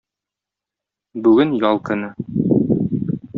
[1.27, 2.11] Бүген ял көне.